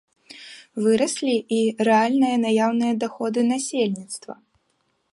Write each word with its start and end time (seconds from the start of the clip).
Выраслі 0.85 1.35
і 1.59 1.59
рэальныя 1.89 2.41
наяўныя 2.47 2.93
даходы 3.07 3.39
насельніцтва. 3.55 4.33